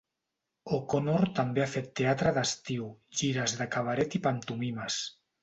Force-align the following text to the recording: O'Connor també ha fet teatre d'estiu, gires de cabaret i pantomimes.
O'Connor 0.77 1.25
també 1.39 1.63
ha 1.65 1.67
fet 1.73 1.91
teatre 1.99 2.31
d'estiu, 2.39 2.89
gires 3.21 3.55
de 3.61 3.69
cabaret 3.77 4.19
i 4.21 4.25
pantomimes. 4.27 5.01